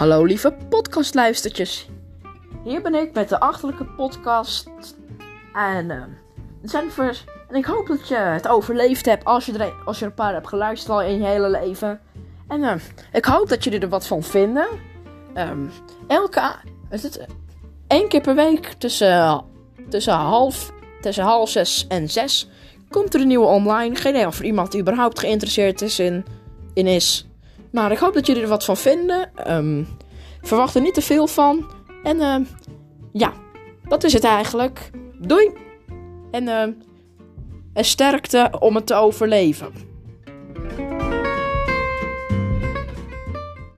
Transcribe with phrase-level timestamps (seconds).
[0.00, 1.88] Hallo lieve podcastluistertjes.
[2.64, 4.68] Hier ben ik met de achterlijke podcast.
[5.54, 6.02] En, uh,
[6.62, 10.04] zijn vers en ik hoop dat je het overleefd hebt als je, er, als je
[10.04, 12.00] een paar hebt geluisterd al in je hele leven.
[12.48, 12.74] En uh,
[13.12, 14.66] ik hoop dat jullie er wat van vinden.
[15.34, 15.70] Um,
[16.08, 16.54] elke,
[16.90, 17.26] is het,
[17.86, 19.44] één keer per week tussen,
[19.88, 22.48] tussen, half, tussen half zes en zes
[22.90, 23.96] komt er een nieuwe online.
[23.96, 26.24] Geen idee of er iemand überhaupt geïnteresseerd is in,
[26.74, 27.29] in is.
[27.72, 29.30] Maar ik hoop dat jullie er wat van vinden.
[29.48, 29.86] Um,
[30.42, 31.70] verwacht er niet te veel van.
[32.02, 32.36] En uh,
[33.12, 33.32] ja,
[33.88, 34.90] dat is het eigenlijk.
[35.18, 35.52] Doei!
[36.30, 36.62] En, uh,
[37.72, 39.89] en sterkte om het te overleven.